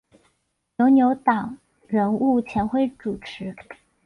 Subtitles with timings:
[0.77, 3.55] 由牛党人物钱徽主持。